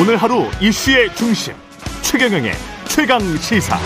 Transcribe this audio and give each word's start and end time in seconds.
오늘 0.00 0.16
하루 0.16 0.44
이슈의 0.60 1.12
중심 1.16 1.54
최경영의 2.02 2.52
최강 2.86 3.18
시사. 3.38 3.76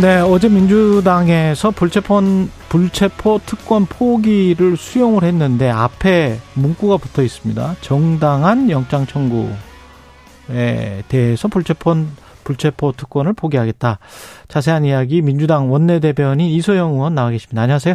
네, 0.00 0.18
어제 0.18 0.48
민주당에서 0.48 1.70
불체포, 1.70 2.22
불체포 2.68 3.40
특권 3.46 3.86
포기를 3.86 4.76
수용을 4.76 5.22
했는데 5.22 5.70
앞에 5.70 6.40
문구가 6.54 6.96
붙어 6.96 7.22
있습니다. 7.22 7.76
정당한 7.80 8.68
영장 8.68 9.06
청구에 9.06 9.54
대해서 11.06 11.46
불체포 11.46 11.94
불체포 12.42 12.92
특권을 12.96 13.32
포기하겠다. 13.32 14.00
자세한 14.48 14.84
이야기 14.86 15.22
민주당 15.22 15.70
원내대변인 15.70 16.48
이소영 16.48 16.94
의원 16.94 17.14
나와 17.14 17.30
계십니다. 17.30 17.62
안녕하세요. 17.62 17.94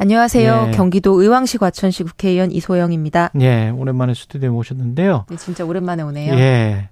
안녕하세요. 0.00 0.68
예. 0.68 0.70
경기도 0.70 1.20
의왕시 1.20 1.58
과천시 1.58 2.04
국회의원 2.04 2.50
이소영입니다. 2.50 3.32
예, 3.38 3.68
오랜만에 3.68 4.14
스튜디오에 4.14 4.48
모셨는데요. 4.48 5.26
네, 5.28 5.36
진짜 5.36 5.62
오랜만에 5.62 6.02
오네요. 6.02 6.32
예. 6.36 6.88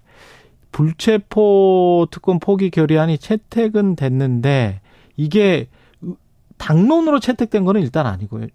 불체포 0.72 2.08
특권 2.10 2.38
포기 2.38 2.68
결의안이 2.68 3.16
채택은 3.16 3.96
됐는데 3.96 4.82
이게 5.16 5.68
당론으로 6.58 7.18
채택된 7.18 7.64
거는 7.64 7.80
일단 7.80 8.04
아니고요. 8.04 8.48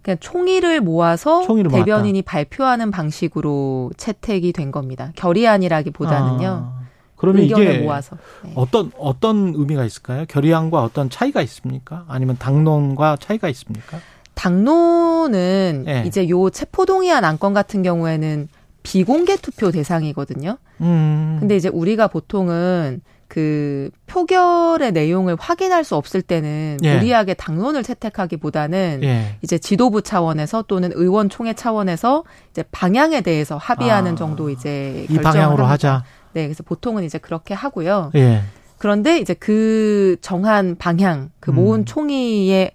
그냥 0.00 0.16
총의를 0.20 0.80
모아서 0.80 1.42
총의를 1.42 1.70
대변인이. 1.70 2.22
발표하는 2.22 2.90
방식으로 2.90 3.90
채택이 3.98 4.54
된 4.54 4.70
겁니다. 4.70 5.12
결의안이라기보다는요. 5.16 6.46
아, 6.48 6.77
그러면 7.18 7.42
이게 7.42 7.78
모아서. 7.78 8.16
네. 8.42 8.52
어떤 8.54 8.90
어떤 8.96 9.52
의미가 9.54 9.84
있을까요? 9.84 10.24
결의안과 10.26 10.82
어떤 10.82 11.10
차이가 11.10 11.42
있습니까? 11.42 12.04
아니면 12.08 12.36
당론과 12.38 13.18
차이가 13.20 13.48
있습니까? 13.50 13.98
당론은 14.34 15.82
네. 15.84 16.04
이제 16.06 16.28
요 16.28 16.48
체포동의안 16.48 17.24
안건 17.24 17.52
같은 17.54 17.82
경우에는 17.82 18.48
비공개 18.84 19.36
투표 19.36 19.70
대상이거든요. 19.72 20.56
음. 20.80 21.36
근데 21.40 21.56
이제 21.56 21.68
우리가 21.68 22.06
보통은 22.06 23.02
그 23.28 23.90
표결의 24.06 24.92
내용을 24.92 25.36
확인할 25.38 25.84
수 25.84 25.96
없을 25.96 26.22
때는 26.22 26.78
예. 26.82 26.94
무리하게 26.94 27.34
당론을 27.34 27.82
채택하기보다는 27.82 29.00
예. 29.02 29.36
이제 29.42 29.58
지도부 29.58 30.00
차원에서 30.00 30.62
또는 30.66 30.90
의원 30.94 31.28
총회 31.28 31.52
차원에서 31.52 32.24
이제 32.50 32.64
방향에 32.72 33.20
대해서 33.20 33.58
합의하는 33.58 34.12
아. 34.12 34.16
정도 34.16 34.48
이제 34.48 35.06
이 35.10 35.18
방향으로 35.18 35.66
하자. 35.66 36.04
네, 36.32 36.46
그래서 36.46 36.62
보통은 36.62 37.04
이제 37.04 37.18
그렇게 37.18 37.54
하고요. 37.54 38.10
예. 38.14 38.42
그런데 38.78 39.18
이제 39.18 39.34
그 39.34 40.16
정한 40.20 40.76
방향, 40.76 41.30
그 41.40 41.50
모은 41.50 41.80
음. 41.80 41.84
총의에 41.84 42.72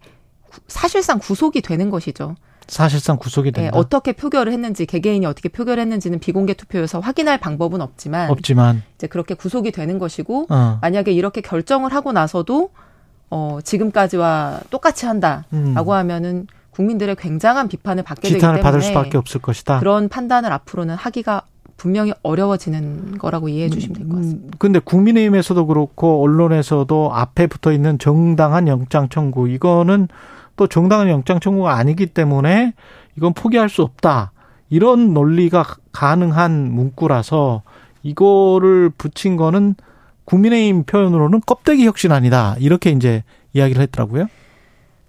사실상 0.68 1.20
구속이 1.20 1.62
되는 1.62 1.90
것이죠. 1.90 2.36
사실상 2.68 3.18
구속이 3.18 3.52
된다. 3.52 3.72
네, 3.72 3.78
어떻게 3.78 4.14
표결을 4.14 4.52
했는지 4.52 4.86
개개인이 4.86 5.26
어떻게 5.26 5.50
표결을 5.50 5.82
했는지는 5.82 6.20
비공개 6.20 6.54
투표여서 6.54 7.00
확인할 7.00 7.38
방법은 7.40 7.82
없지만 7.82 8.30
없지만 8.30 8.84
이제 8.96 9.08
그렇게 9.08 9.34
구속이 9.34 9.72
되는 9.72 10.00
것이고 10.00 10.48
어. 10.50 10.80
만약에 10.82 11.12
이렇게 11.12 11.42
결정을 11.42 11.94
하고 11.94 12.12
나서도 12.12 12.72
어 13.30 13.60
지금까지와 13.64 14.62
똑같이 14.70 15.06
한다라고 15.06 15.48
음. 15.54 15.98
하면은 15.98 16.48
국민들의 16.72 17.16
굉장한 17.18 17.68
비판을 17.68 18.04
받게 18.04 18.30
되기 18.30 18.40
때문에 18.40 18.62
받을 18.62 18.82
수밖에 18.82 19.18
없을 19.18 19.42
것이다. 19.42 19.80
그런 19.80 20.10
판단을 20.10 20.52
앞으로는 20.52 20.96
하기가 20.96 21.44
분명히 21.78 22.14
어려워지는 22.24 23.18
거라고 23.18 23.50
이해해 23.50 23.70
주시면 23.70 23.96
될 23.98 24.08
것 24.08 24.16
같습니다. 24.18 24.46
음, 24.48 24.52
근데 24.58 24.80
국민의힘에서도 24.80 25.66
그렇고 25.66 26.22
언론에서도 26.24 27.12
앞에 27.14 27.48
붙어 27.48 27.72
있는 27.72 28.00
정당한 28.00 28.68
영장 28.68 29.10
청구 29.10 29.50
이거는 29.50 30.08
또 30.56 30.68
정당한 30.68 31.10
영장 31.10 31.40
청구가 31.40 31.76
아니기 31.76 32.06
때문에 32.08 32.74
이건 33.18 33.34
포기할 33.34 33.70
수 33.70 33.82
없다. 33.82 34.32
이런 34.70 35.14
논리가 35.14 35.66
가능한 35.92 36.72
문구라서 36.72 37.64
이거를 38.04 38.90
붙인 38.98 39.36
거는 39.38 39.76
국민의힘 40.26 40.84
표현으로는 40.84 41.42
껍데기 41.46 41.86
혁신아니다. 41.86 42.56
이렇게 42.60 42.92
이제 42.92 43.24
이야기를 43.54 43.82
했더라고요. 43.84 44.28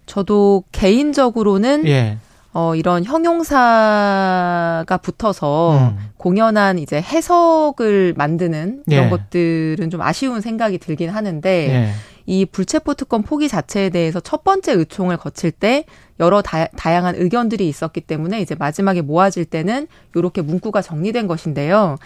저도 0.07 0.65
개인적으로는 0.73 1.87
예. 1.87 2.19
어, 2.57 2.77
이런 2.77 3.05
형용사가 3.05 4.97
붙어서 5.03 5.77
음. 5.77 5.97
공연한 6.17 6.79
이제 6.79 7.03
해석을 7.03 8.15
만드는 8.17 8.85
이런 8.87 9.07
예. 9.07 9.11
것들은 9.11 9.91
좀 9.91 10.01
아쉬운 10.01 10.41
생각이 10.41 10.79
들긴 10.79 11.11
하는데 11.11 11.51
예. 11.51 11.91
이 12.27 12.47
불체포 12.47 12.95
특권 12.95 13.23
포기 13.23 13.49
자체에 13.49 13.91
대해서 13.91 14.21
첫 14.21 14.45
번째 14.45 14.73
의총을 14.73 15.17
거칠 15.17 15.51
때 15.51 15.85
여러 16.21 16.43
다, 16.43 16.69
양한 16.87 17.17
의견들이 17.17 17.69
있었기 17.69 18.03
때문에 18.03 18.41
이제 18.41 18.55
마지막에 18.55 19.03
모아질 19.03 19.47
때는 19.47 19.89
이렇게 20.15 20.41
문구가 20.41 20.81
정리된 20.81 21.27
것인데요. 21.27 21.97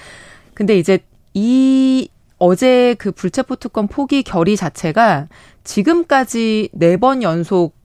근데 0.54 0.78
이제 0.78 0.98
이 1.34 2.08
어제 2.38 2.94
그 2.98 3.12
불체포 3.12 3.56
특권 3.56 3.86
포기 3.86 4.22
결의 4.22 4.56
자체가 4.56 5.28
지금까지 5.62 6.70
네 6.72 6.96
번 6.96 7.22
연속 7.22 7.76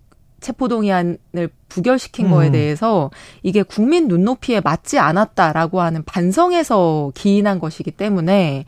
체포동의안을 0.44 1.50
부결시킨 1.70 2.28
음. 2.28 2.32
거에 2.32 2.52
대해서 2.52 3.10
이게 3.42 3.64
국민 3.64 4.08
눈높이에 4.08 4.62
맞지 4.62 5.00
않았다라고 5.00 5.82
하는 5.82 6.04
반성에서 6.04 7.14
기인한 7.16 7.60
것이기 7.60 7.90
때문에 7.90 8.66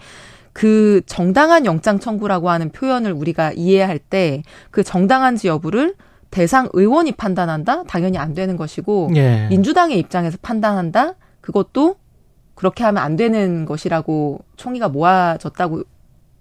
그 0.53 1.01
정당한 1.05 1.65
영장 1.65 1.99
청구라고 1.99 2.49
하는 2.49 2.71
표현을 2.71 3.11
우리가 3.11 3.51
이해할 3.51 3.99
때 3.99 4.41
그 4.71 4.83
정당한지 4.83 5.47
여부를 5.47 5.95
대상 6.31 6.67
의원이 6.73 7.13
판단한다? 7.13 7.83
당연히 7.83 8.17
안 8.17 8.33
되는 8.33 8.57
것이고 8.57 9.11
예. 9.15 9.47
민주당의 9.49 9.97
입장에서 9.99 10.37
판단한다? 10.41 11.13
그것도 11.41 11.95
그렇게 12.55 12.83
하면 12.83 13.03
안 13.03 13.15
되는 13.15 13.65
것이라고 13.65 14.39
총리가 14.57 14.89
모아졌다고 14.89 15.83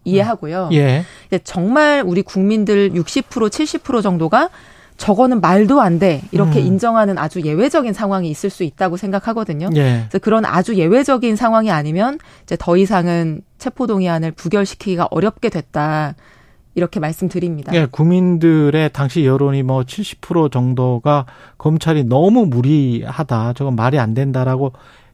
이해하고요. 0.05 0.71
예. 0.73 1.05
정말 1.45 2.03
우리 2.05 2.23
국민들 2.23 2.91
60% 2.91 3.49
70% 3.49 4.03
정도가 4.03 4.51
저거는 4.97 5.41
말도 5.41 5.81
안 5.81 5.99
돼. 5.99 6.23
이렇게 6.31 6.61
음. 6.61 6.67
인정하는 6.67 7.19
아주 7.19 7.41
예외적인 7.43 7.93
상황이 7.93 8.31
있을 8.31 8.49
수 8.49 8.63
있다고 8.63 8.97
생각하거든요. 8.97 9.71
예. 9.75 10.05
그래서 10.09 10.19
그런 10.23 10.45
아주 10.45 10.77
예외적인 10.77 11.37
상황이 11.37 11.71
아니면 11.71 12.19
이제 12.45 12.57
더 12.59 12.77
이상은 12.77 13.43
체포동의안을 13.59 14.33
부결시키기가 14.33 15.09
어렵게 15.11 15.49
됐다. 15.49 16.15
이렇게 16.77 16.99
말씀드립니다. 16.99 17.73
예, 17.75 17.87
국민들의 17.87 18.91
당시 18.93 19.25
여론이 19.25 19.63
뭐 19.63 19.83
70% 19.83 20.51
정도가 20.51 21.27
검찰이 21.57 22.05
너무 22.05 22.47
무리하다. 22.47 23.53
저건 23.55 23.77
말이 23.77 23.99
안 24.01 24.13
된다라고 24.15 24.73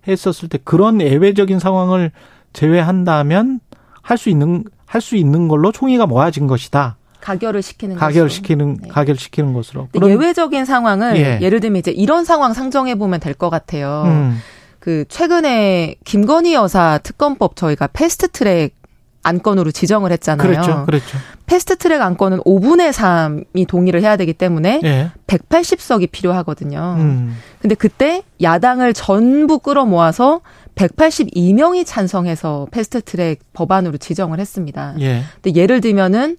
했었을 0.09 0.49
때 0.49 0.59
그런 0.65 1.01
예외적인 1.03 1.59
상황을 1.59 2.13
제외한다면 2.55 3.61
할 4.03 4.17
수 4.19 4.31
있는 4.31 4.65
할 4.87 5.01
수 5.01 5.17
있는 5.17 5.49
걸로 5.49 5.71
총의가 5.71 6.07
모아진 6.07 6.47
것이다. 6.47 6.97
가결을 7.21 7.63
시키는 7.63 7.97
가결시키는 7.97 8.79
네. 8.83 8.89
가결시키는 8.89 9.53
것으로. 9.53 9.89
예외적인 10.03 10.65
상황을 10.65 11.17
예. 11.41 11.49
를 11.49 11.61
들면 11.61 11.79
이제 11.81 11.91
이런 11.91 12.25
상황 12.25 12.53
상정해 12.53 12.95
보면 12.97 13.21
될 13.21 13.35
것 13.35 13.49
같아요. 13.51 14.03
음. 14.07 14.39
그 14.79 15.05
최근에 15.09 15.97
김건희 16.05 16.55
여사 16.55 16.99
특검법 17.03 17.57
저희가 17.57 17.87
패스트트랙 17.89 18.75
안건으로 19.23 19.71
지정을 19.71 20.13
했잖아요. 20.13 20.49
그렇죠. 20.49 20.87
그렇죠. 20.87 21.19
패스트트랙 21.47 22.01
안건은 22.01 22.39
5분의 22.41 22.91
3이 22.93 23.67
동의를 23.69 24.01
해야 24.03 24.17
되기 24.17 24.33
때문에 24.33 24.81
예. 24.83 25.11
180석이 25.27 26.11
필요하거든요. 26.11 26.95
음. 26.99 27.37
근데 27.61 27.75
그때 27.75 28.23
야당을 28.41 28.95
전부 28.95 29.59
끌어모아서 29.59 30.41
182명이 30.75 31.85
찬성해서 31.87 32.69
패스트트랙 32.71 33.41
법안으로 33.53 33.99
지정을 33.99 34.41
했습니다. 34.41 34.95
예. 35.01 35.23
근데 35.43 35.61
예를 35.61 35.81
들면은 35.83 36.37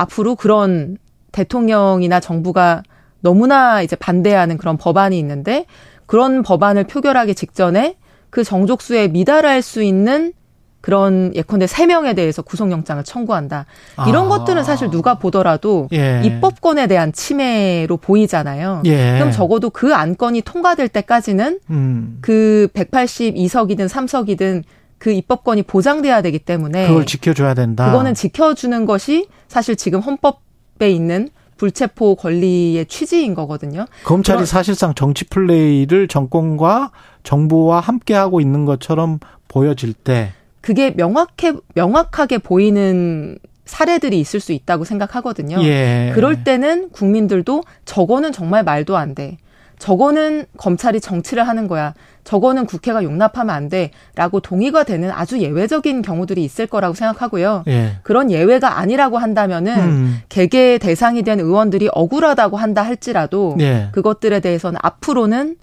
앞으로 0.00 0.34
그런 0.34 0.96
대통령이나 1.32 2.20
정부가 2.20 2.82
너무나 3.20 3.82
이제 3.82 3.96
반대하는 3.96 4.56
그런 4.56 4.76
법안이 4.78 5.18
있는데 5.18 5.66
그런 6.06 6.42
법안을 6.42 6.84
표결하기 6.84 7.34
직전에 7.34 7.96
그 8.30 8.42
정족수에 8.42 9.08
미달할 9.08 9.60
수 9.62 9.82
있는 9.82 10.32
그런 10.80 11.30
예컨대 11.34 11.66
세 11.66 11.84
명에 11.84 12.14
대해서 12.14 12.40
구속영장을 12.40 13.04
청구한다. 13.04 13.66
이런 14.08 14.26
아. 14.26 14.28
것들은 14.28 14.64
사실 14.64 14.88
누가 14.88 15.16
보더라도 15.16 15.88
예. 15.92 16.22
입법권에 16.24 16.86
대한 16.86 17.12
침해로 17.12 17.98
보이잖아요. 17.98 18.82
예. 18.86 19.18
그럼 19.18 19.30
적어도 19.30 19.68
그 19.68 19.94
안건이 19.94 20.40
통과될 20.40 20.88
때까지는 20.88 21.60
음. 21.68 22.18
그 22.22 22.68
182석이든 22.72 23.90
3석이든 23.90 24.62
그 25.00 25.10
입법권이 25.10 25.62
보장돼야 25.62 26.20
되기 26.20 26.38
때문에 26.38 26.86
그걸 26.86 27.06
지켜줘야 27.06 27.54
된다. 27.54 27.86
그거는 27.86 28.12
지켜주는 28.14 28.84
것이 28.84 29.28
사실 29.48 29.74
지금 29.74 30.00
헌법에 30.00 30.90
있는 30.90 31.30
불체포 31.56 32.16
권리의 32.16 32.84
취지인 32.86 33.34
거거든요. 33.34 33.86
검찰이 34.04 34.36
그런, 34.36 34.46
사실상 34.46 34.94
정치 34.94 35.24
플레이를 35.24 36.06
정권과 36.06 36.92
정부와 37.22 37.80
함께 37.80 38.12
하고 38.14 38.42
있는 38.42 38.66
것처럼 38.66 39.20
보여질 39.48 39.94
때 39.94 40.32
그게 40.60 40.90
명확해 40.90 41.54
명확하게 41.74 42.38
보이는 42.38 43.38
사례들이 43.64 44.20
있을 44.20 44.38
수 44.38 44.52
있다고 44.52 44.84
생각하거든요. 44.84 45.62
예. 45.62 46.12
그럴 46.14 46.44
때는 46.44 46.90
국민들도 46.90 47.62
저거는 47.86 48.32
정말 48.32 48.64
말도 48.64 48.98
안 48.98 49.14
돼. 49.14 49.38
저거는 49.80 50.44
검찰이 50.58 51.00
정치를 51.00 51.48
하는 51.48 51.66
거야. 51.66 51.94
저거는 52.22 52.66
국회가 52.66 53.02
용납하면 53.02 53.52
안 53.52 53.68
돼. 53.68 53.90
라고 54.14 54.40
동의가 54.40 54.84
되는 54.84 55.10
아주 55.10 55.40
예외적인 55.40 56.02
경우들이 56.02 56.44
있을 56.44 56.66
거라고 56.66 56.94
생각하고요. 56.94 57.64
예. 57.66 57.96
그런 58.02 58.30
예외가 58.30 58.78
아니라고 58.78 59.18
한다면은 59.18 59.78
음. 59.78 60.20
개개 60.28 60.78
대상이 60.78 61.22
된 61.22 61.40
의원들이 61.40 61.88
억울하다고 61.92 62.58
한다 62.58 62.82
할지라도 62.82 63.56
예. 63.60 63.88
그것들에 63.92 64.40
대해서는 64.40 64.78
앞으로는 64.82 65.56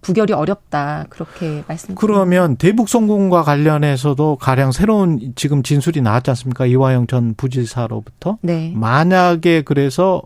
부결이 0.00 0.32
어렵다 0.32 1.04
그렇게 1.10 1.62
말씀드립니다. 1.68 2.00
그러면 2.00 2.56
대북 2.56 2.88
성공과 2.88 3.42
관련해서도 3.42 4.38
가령 4.40 4.72
새로운 4.72 5.32
지금 5.36 5.62
진술이 5.62 6.00
나왔지 6.00 6.30
않습니까? 6.30 6.66
이화영 6.66 7.06
전 7.06 7.34
부지사로부터. 7.36 8.38
네. 8.40 8.72
만약에 8.74 9.62
그래서 9.62 10.22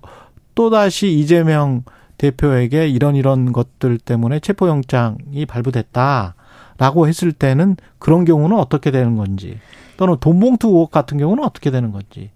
또 0.55 0.71
다시 0.71 1.13
이재명 1.13 1.83
대표에게 2.19 2.89
이런 2.89 3.17
이런 3.17 3.53
것들 3.53 3.99
때문에 3.99 4.41
체포영장이 4.41 5.47
발부됐다라고 5.47 7.09
했을 7.09 7.33
때는 7.33 7.77
그런 7.99 8.25
경우는 8.25 8.57
어떻게 8.57 8.91
되는 8.91 9.17
건지 9.17 9.59
또는 9.97 10.17
돈봉투 10.21 10.69
의혹 10.69 10.91
같은 10.91 11.19
경우는 11.19 11.45
어떻게 11.45 11.71
되는 11.71 11.93
건지. 11.93 12.31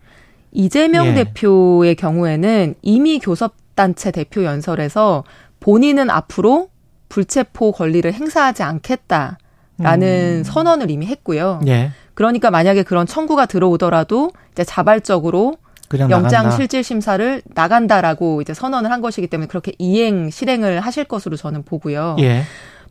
이재명 0.53 1.07
예. 1.09 1.15
대표의 1.15 1.95
경우에는 1.95 2.75
이미 2.83 3.19
교섭단체 3.19 4.11
대표 4.11 4.45
연설에서 4.45 5.25
본인은 5.61 6.11
앞으로 6.11 6.69
불체포 7.09 7.73
권리를 7.73 8.13
행사하지 8.13 8.63
않겠다라는 8.63 9.39
음. 9.79 10.43
선언을 10.45 10.91
이미 10.91 11.07
했고요. 11.07 11.61
예. 11.67 11.91
그러니까 12.15 12.51
만약에 12.51 12.83
그런 12.83 13.07
청구가 13.07 13.47
들어오더라도 13.47 14.31
이제 14.53 14.65
자발적으로 14.65 15.57
영장 15.99 16.23
나간다. 16.23 16.51
실질 16.57 16.85
심사를 16.85 17.43
나간다라고 17.47 18.43
이제 18.43 18.55
선언을 18.55 18.93
한 18.93 19.01
것이기 19.01 19.27
때문에 19.27 19.49
그렇게 19.49 19.73
이행 19.79 20.31
실행을 20.31 20.81
하실 20.81 21.05
것으로 21.05 21.37
저는 21.37 21.65
보고요. 21.65 22.17
예. 22.21 22.43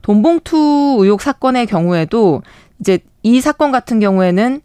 돈봉투 0.01 0.97
의혹 1.01 1.21
사건의 1.21 1.65
경우에도 1.65 2.41
이제 2.79 2.99
이 3.23 3.41
사건 3.41 3.71
같은 3.71 3.99
경우에는 3.99 4.61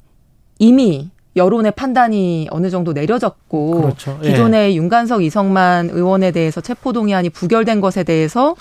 이미 0.58 1.10
여론의 1.36 1.72
판단이 1.72 2.48
어느 2.50 2.70
정도 2.70 2.92
내려졌고 2.92 3.80
그렇죠. 3.82 4.18
예. 4.22 4.30
기존의 4.30 4.76
윤관석 4.76 5.22
이성만 5.22 5.90
의원에 5.90 6.30
대해서 6.30 6.60
체포 6.60 6.92
동의안이 6.92 7.30
부결된 7.30 7.80
것에 7.80 8.04
대해서 8.04 8.54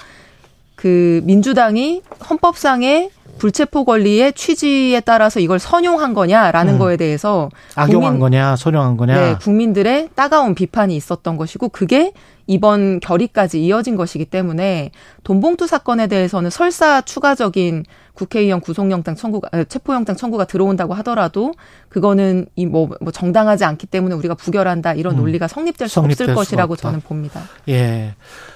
그 0.75 1.21
민주당이 1.23 2.01
헌법상의 2.29 3.11
불체포 3.37 3.85
권리의 3.85 4.33
취지에 4.33 4.99
따라서 5.01 5.39
이걸 5.39 5.59
선용한 5.59 6.13
거냐라는 6.13 6.73
음. 6.75 6.79
거에 6.79 6.97
대해서 6.97 7.49
악용한 7.75 8.13
국민, 8.13 8.19
거냐 8.19 8.55
선용한 8.55 8.97
거냐 8.97 9.15
네, 9.15 9.35
국민들의 9.41 10.09
따가운 10.15 10.55
비판이 10.55 10.95
있었던 10.95 11.37
것이고 11.37 11.69
그게 11.69 12.13
이번 12.47 12.99
결의까지 12.99 13.63
이어진 13.63 13.95
것이기 13.95 14.25
때문에 14.25 14.91
돈봉투 15.23 15.67
사건에 15.67 16.07
대해서는 16.07 16.49
설사 16.49 17.01
추가적인 17.01 17.85
국회의원 18.13 18.61
구속영장 18.61 19.15
청구가 19.15 19.63
체포영장 19.65 20.15
청구가 20.15 20.45
들어온다고 20.45 20.93
하더라도 20.95 21.53
그거는 21.89 22.45
이 22.55 22.65
뭐 22.65 22.87
뭐 23.01 23.11
정당하지 23.11 23.65
않기 23.65 23.87
때문에 23.87 24.13
우리가 24.15 24.35
부결한다 24.35 24.93
이런 24.93 25.15
음. 25.15 25.21
논리가 25.21 25.47
성립될 25.47 25.87
수 25.89 25.95
성립될 25.95 26.29
없을 26.29 26.35
것이라고 26.35 26.75
저는 26.75 27.01
봅니다. 27.01 27.41
예. 27.69 28.13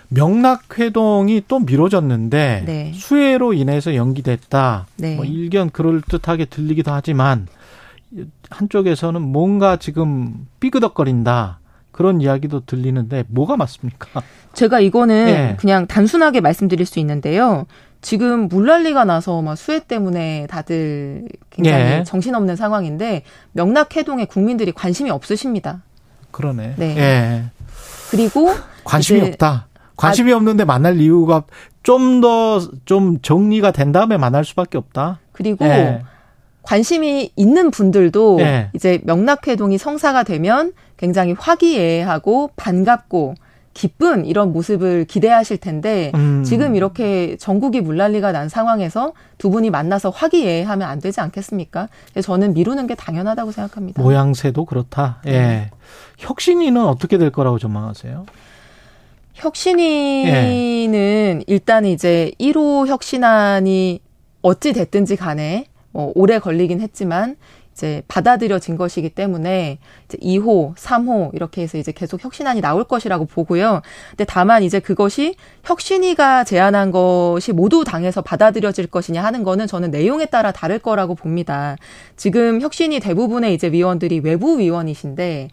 명락회동이 0.09 1.43
또 1.47 1.59
미뤄졌는데 1.59 2.63
네. 2.65 2.91
수해로 2.93 3.53
인해서 3.53 3.95
연기됐다. 3.95 4.87
네. 4.97 5.15
뭐 5.15 5.25
일견 5.25 5.69
그럴 5.69 6.01
듯하게 6.01 6.45
들리기도 6.45 6.91
하지만 6.91 7.47
한쪽에서는 8.49 9.21
뭔가 9.21 9.77
지금 9.77 10.47
삐그덕거린다. 10.59 11.59
그런 11.91 12.21
이야기도 12.21 12.63
들리는데 12.65 13.23
뭐가 13.27 13.57
맞습니까? 13.57 14.21
제가 14.53 14.79
이거는 14.79 15.25
네. 15.25 15.55
그냥 15.59 15.87
단순하게 15.87 16.41
말씀드릴 16.41 16.85
수 16.85 16.99
있는데요. 16.99 17.65
지금 18.01 18.47
물난리가 18.47 19.05
나서 19.05 19.41
막 19.41 19.55
수해 19.55 19.79
때문에 19.79 20.47
다들 20.49 21.27
굉장히 21.49 21.83
예. 21.83 22.03
정신없는 22.05 22.55
상황인데 22.55 23.23
명락해동에 23.53 24.25
국민들이 24.25 24.71
관심이 24.71 25.09
없으십니다. 25.09 25.83
그러네. 26.31 26.75
네. 26.77 26.97
예. 26.97 27.43
그리고 28.11 28.49
관심이 28.83 29.21
없다. 29.21 29.67
관심이 29.95 30.31
아, 30.31 30.37
없는데 30.37 30.63
만날 30.63 31.01
이유가 31.01 31.43
좀 31.83 32.21
더좀 32.21 32.79
좀 32.85 33.21
정리가 33.21 33.71
된 33.71 33.91
다음에 33.91 34.17
만날 34.17 34.45
수밖에 34.45 34.77
없다. 34.77 35.19
그리고 35.31 35.65
예. 35.65 36.03
관심이 36.61 37.31
있는 37.35 37.71
분들도 37.71 38.39
예. 38.41 38.69
이제 38.73 38.99
명락회동이 39.03 39.77
성사가 39.77 40.23
되면 40.23 40.73
굉장히 40.97 41.33
화기애애하고 41.37 42.51
반갑고 42.55 43.35
기쁜 43.77 44.25
이런 44.25 44.53
모습을 44.53 45.05
기대하실 45.05 45.59
텐데 45.59 46.11
음. 46.15 46.43
지금 46.43 46.75
이렇게 46.75 47.37
전국이 47.37 47.79
물난리가 47.79 48.31
난 48.31 48.49
상황에서 48.49 49.13
두 49.37 49.51
분이 49.51 49.69
만나서 49.69 50.09
화기애애하면 50.09 50.89
안 50.89 50.99
되지 50.99 51.21
않겠습니까? 51.21 51.87
저는 52.19 52.55
미루는 52.55 52.87
게 52.87 52.95
당연하다고 52.95 53.51
생각합니다. 53.51 54.01
모양새도 54.01 54.65
그렇다. 54.65 55.21
예. 55.27 55.31
네. 55.31 55.69
혁신위는 56.17 56.83
어떻게 56.83 57.19
될 57.19 57.29
거라고 57.29 57.59
전망하세요? 57.59 58.25
혁신위는 59.35 60.95
예. 60.95 61.43
일단 61.45 61.85
이제 61.85 62.31
1호 62.39 62.87
혁신안이 62.87 63.99
어찌 64.41 64.73
됐든지 64.73 65.17
간에 65.17 65.65
뭐 65.91 66.11
오래 66.15 66.39
걸리긴 66.39 66.81
했지만 66.81 67.35
이제 67.77 68.01
받아들여진 68.07 68.75
것이기 68.75 69.11
때문에 69.11 69.77
이제 70.05 70.17
2호, 70.17 70.75
3호 70.75 71.35
이렇게 71.35 71.61
해서 71.61 71.77
이제 71.77 71.91
계속 71.91 72.23
혁신안이 72.23 72.59
나올 72.59 72.83
것이라고 72.83 73.25
보고요. 73.25 73.83
근데 74.09 74.25
다만 74.25 74.63
이제 74.63 74.79
그것이 74.79 75.35
혁신위가 75.63 76.43
제안한 76.43 76.89
것이 76.89 77.51
모두 77.51 77.83
당에서 77.83 78.23
받아들여질 78.23 78.87
것이냐 78.87 79.23
하는 79.23 79.43
거는 79.43 79.67
저는 79.67 79.91
내용에 79.91 80.25
따라 80.25 80.51
다를 80.51 80.79
거라고 80.79 81.13
봅니다. 81.13 81.75
지금 82.15 82.61
혁신위 82.61 82.99
대부분의 82.99 83.53
이제 83.53 83.71
위원들이 83.71 84.21
외부 84.21 84.57
위원이신데 84.57 85.49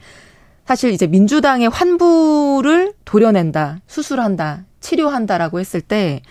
사실 0.65 0.93
이제 0.93 1.07
민주당의 1.07 1.69
환부를 1.69 2.95
도려낸다, 3.05 3.81
수술한다, 3.87 4.65
치료한다라고 4.81 5.61
했을 5.61 5.83
때 5.83 6.23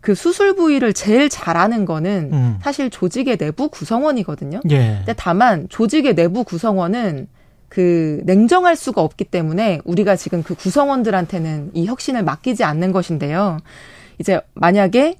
그 0.00 0.14
수술 0.14 0.54
부위를 0.54 0.92
제일 0.92 1.28
잘하는 1.28 1.84
거는 1.84 2.30
음. 2.32 2.58
사실 2.62 2.90
조직의 2.90 3.36
내부 3.36 3.68
구성원이거든요. 3.68 4.60
예. 4.70 4.96
근데 4.98 5.14
다만 5.16 5.68
조직의 5.68 6.14
내부 6.14 6.44
구성원은 6.44 7.28
그 7.68 8.22
냉정할 8.24 8.76
수가 8.76 9.02
없기 9.02 9.24
때문에 9.24 9.80
우리가 9.84 10.16
지금 10.16 10.42
그 10.42 10.54
구성원들한테는 10.54 11.72
이 11.74 11.86
혁신을 11.86 12.22
맡기지 12.22 12.64
않는 12.64 12.92
것인데요. 12.92 13.58
이제 14.18 14.40
만약에 14.54 15.16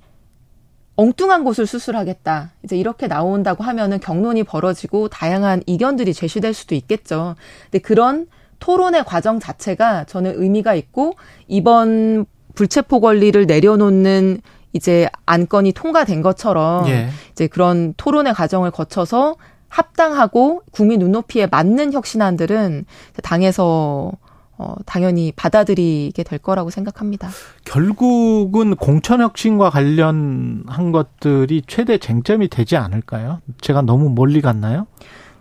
엉뚱한 0.97 1.45
곳을 1.45 1.67
수술하겠다. 1.67 2.53
이제 2.65 2.77
이렇게 2.77 3.07
나온다고 3.07 3.63
하면은 3.63 4.01
경론이 4.01 4.43
벌어지고 4.43 5.09
다양한 5.09 5.63
이견들이 5.67 6.13
제시될 6.13 6.55
수도 6.55 6.75
있겠죠. 6.75 7.37
근데 7.65 7.79
그런 7.79 8.27
토론의 8.59 9.05
과정 9.05 9.39
자체가 9.39 10.05
저는 10.05 10.43
의미가 10.43 10.75
있고 10.75 11.15
이번 11.47 12.27
불체포 12.55 13.01
권리를 13.01 13.47
내려놓는 13.47 14.41
이제 14.73 15.09
안건이 15.27 15.73
통과된 15.73 16.23
것처럼 16.23 16.89
예. 16.89 17.09
이제 17.33 17.47
그런 17.47 17.95
토론의 17.97 18.35
과정을 18.35 18.71
거쳐서 18.71 19.37
합당하고 19.69 20.63
국민 20.71 21.01
눈높이에 21.01 21.47
맞는 21.47 21.93
혁신안들은 21.93 22.85
당에서 23.23 24.13
어, 24.61 24.75
당연히 24.87 25.33
받아들이게 25.37 26.21
될 26.25 26.39
거라고 26.41 26.71
생각합니다. 26.71 27.29
결국은 27.65 28.75
공천혁신과 28.75 29.71
관련한 29.71 30.93
것들이 30.93 31.63
최대 31.67 31.99
쟁점이 31.99 32.49
되지 32.49 32.77
않을까요? 32.77 33.41
제가 33.61 33.83
너무 33.83 34.11
멀리 34.11 34.41
갔나요? 34.41 34.89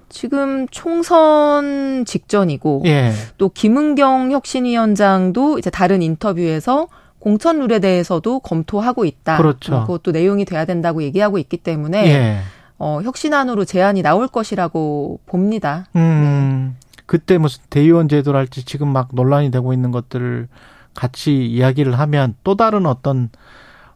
지금 0.09 0.67
총선 0.69 2.05
직전이고 2.05 2.83
예. 2.85 3.11
또 3.37 3.49
김은경 3.49 4.31
혁신위원장도 4.31 5.57
이제 5.57 5.69
다른 5.69 6.01
인터뷰에서 6.01 6.87
공천 7.19 7.59
룰에 7.59 7.79
대해서도 7.79 8.39
검토하고 8.39 9.05
있다. 9.05 9.37
그렇죠. 9.37 9.81
그것도 9.81 10.11
내용이 10.11 10.45
돼야 10.45 10.65
된다고 10.65 11.03
얘기하고 11.03 11.37
있기 11.39 11.57
때문에 11.57 12.07
예. 12.07 12.39
어, 12.79 13.01
혁신안으로 13.03 13.65
제안이 13.65 14.01
나올 14.01 14.27
것이라고 14.27 15.19
봅니다. 15.25 15.85
음, 15.95 16.75
네. 16.75 17.03
그때 17.05 17.37
무슨 17.37 17.61
대의원 17.69 18.07
제도랄지 18.07 18.65
지금 18.65 18.89
막 18.89 19.09
논란이 19.13 19.51
되고 19.51 19.73
있는 19.73 19.91
것들을 19.91 20.47
같이 20.93 21.45
이야기를 21.45 21.97
하면 21.97 22.35
또 22.43 22.55
다른 22.55 22.85
어떤 22.85 23.29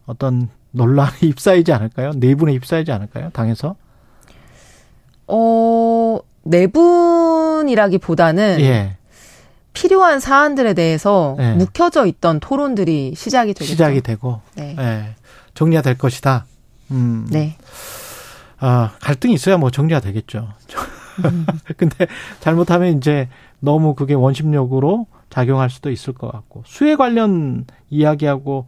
어떤 0.06 0.50
논란이 0.72 1.20
입사이지 1.30 1.72
않을까요? 1.74 2.12
내분에 2.16 2.54
입사이지 2.54 2.92
않을까요? 2.92 3.30
당에서? 3.34 3.76
어, 5.28 6.20
내분이라기보다는 6.44 8.58
예. 8.62 8.98
필요한 9.74 10.20
사안들에 10.20 10.74
대해서 10.74 11.36
예. 11.40 11.54
묵혀져 11.54 12.06
있던 12.06 12.40
토론들이 12.40 13.14
시작이 13.16 13.54
되겠죠. 13.54 13.72
시작이 13.72 14.02
되고 14.02 14.42
네. 14.56 14.76
예. 14.78 15.16
정리가 15.54 15.82
될 15.82 15.98
것이다. 15.98 16.46
음. 16.92 17.28
네. 17.30 17.56
아, 18.60 18.92
갈등이 19.00 19.34
있어야 19.34 19.58
뭐 19.58 19.72
정리가 19.72 20.00
되겠죠. 20.02 20.50
음. 21.26 21.46
근데 21.78 22.08
잘못하면 22.40 22.98
이제 22.98 23.28
너무 23.60 23.96
그게 23.96 24.14
원심력으로 24.14 25.08
작용할 25.30 25.70
수도 25.70 25.90
있을 25.90 26.14
것 26.14 26.32
같고 26.32 26.64
수해 26.66 26.96
관련 26.96 27.66
이야기하고 27.90 28.68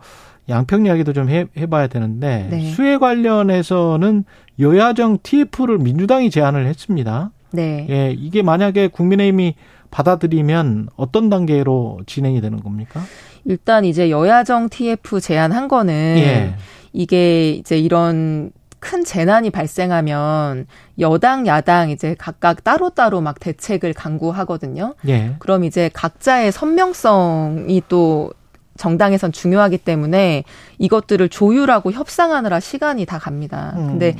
양평 0.49 0.85
이야기도 0.85 1.13
좀 1.13 1.29
해, 1.29 1.45
해봐야 1.57 1.87
되는데 1.87 2.47
네. 2.49 2.71
수해 2.71 2.97
관련해서는 2.97 4.25
여야정 4.59 5.19
TF를 5.23 5.77
민주당이 5.77 6.29
제안을 6.29 6.65
했습니다. 6.67 7.31
네. 7.51 7.85
예, 7.89 8.15
이게 8.17 8.41
만약에 8.41 8.87
국민의힘이 8.87 9.55
받아들이면 9.93 10.89
어떤 10.95 11.29
단계로 11.29 11.99
진행이 12.07 12.41
되는 12.41 12.59
겁니까? 12.61 13.01
일단 13.45 13.85
이제 13.85 14.09
여야정 14.09 14.69
TF 14.69 15.21
제안한 15.21 15.67
거는 15.67 16.15
예. 16.17 16.55
이게 16.93 17.51
이제 17.51 17.77
이런 17.77 18.51
큰 18.79 19.03
재난이 19.05 19.51
발생하면 19.51 20.65
여당 20.99 21.45
야당 21.45 21.91
이제 21.91 22.15
각각 22.17 22.63
따로따로 22.63 23.21
막 23.21 23.39
대책을 23.39 23.93
강구하거든요. 23.93 24.95
예. 25.07 25.35
그럼 25.37 25.63
이제 25.63 25.91
각자의 25.93 26.51
선명성이 26.51 27.83
또 27.87 28.33
정당에선 28.77 29.31
중요하기 29.31 29.77
때문에 29.77 30.43
이것들을 30.79 31.29
조율하고 31.29 31.91
협상하느라 31.91 32.59
시간이 32.59 33.05
다 33.05 33.19
갑니다. 33.19 33.73
음. 33.77 33.87
근데 33.89 34.15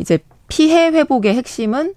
이제 0.00 0.18
피해 0.48 0.88
회복의 0.88 1.34
핵심은 1.34 1.94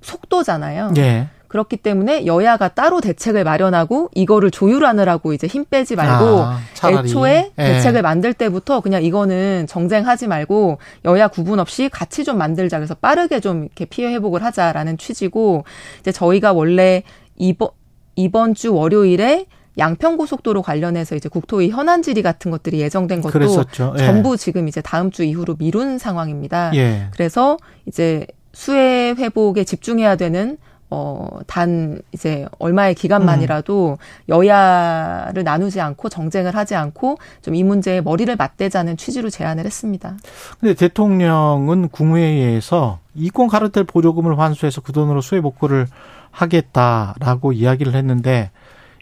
속도잖아요. 0.00 0.94
예. 0.96 1.28
그렇기 1.50 1.78
때문에 1.78 2.26
여야가 2.26 2.68
따로 2.68 3.00
대책을 3.00 3.42
마련하고 3.42 4.08
이거를 4.14 4.52
조율하느라고 4.52 5.32
이제 5.32 5.48
힘 5.48 5.64
빼지 5.64 5.96
말고 5.96 6.42
아, 6.42 6.60
애초에 6.84 7.50
예. 7.58 7.62
대책을 7.62 8.02
만들 8.02 8.32
때부터 8.34 8.80
그냥 8.80 9.02
이거는 9.02 9.66
정쟁하지 9.68 10.28
말고 10.28 10.78
여야 11.04 11.26
구분 11.26 11.58
없이 11.58 11.88
같이 11.88 12.22
좀 12.22 12.38
만들자 12.38 12.78
그래서 12.78 12.94
빠르게 12.94 13.40
좀 13.40 13.64
이렇게 13.64 13.84
피해 13.84 14.14
회복을 14.14 14.44
하자라는 14.44 14.96
취지고 14.96 15.64
이제 15.98 16.12
저희가 16.12 16.52
원래 16.52 17.02
이번 17.36 17.70
이번 18.14 18.54
주 18.54 18.72
월요일에 18.72 19.46
양평고속도로 19.76 20.62
관련해서 20.62 21.16
이제 21.16 21.28
국토위 21.28 21.70
현안 21.70 22.02
질의 22.02 22.22
같은 22.22 22.52
것들이 22.52 22.80
예정된 22.80 23.22
것도 23.22 23.32
그랬었죠. 23.32 23.94
예. 23.98 24.06
전부 24.06 24.36
지금 24.36 24.68
이제 24.68 24.80
다음 24.80 25.10
주 25.10 25.24
이후로 25.24 25.56
미룬 25.56 25.98
상황입니다. 25.98 26.70
예. 26.76 27.08
그래서 27.12 27.56
이제 27.86 28.26
수해 28.52 29.14
회복에 29.16 29.64
집중해야 29.64 30.14
되는 30.14 30.58
어, 30.90 31.28
단, 31.46 32.00
이제, 32.12 32.46
얼마의 32.58 32.94
기간만이라도 32.96 33.98
음. 34.00 34.28
여야를 34.28 35.44
나누지 35.44 35.80
않고 35.80 36.08
정쟁을 36.08 36.56
하지 36.56 36.74
않고 36.74 37.18
좀 37.42 37.54
이 37.54 37.62
문제에 37.64 38.00
머리를 38.00 38.34
맞대자는 38.36 38.96
취지로 38.96 39.28
제안을 39.28 39.64
했습니다. 39.66 40.16
근데 40.58 40.74
대통령은 40.74 41.88
국무회의에서 41.88 43.00
이권 43.14 43.48
카르텔 43.48 43.84
보조금을 43.84 44.38
환수해서 44.38 44.80
그 44.80 44.92
돈으로 44.92 45.20
수해 45.20 45.40
복구를 45.40 45.86
하겠다라고 46.30 47.52
이야기를 47.52 47.94
했는데 47.94 48.50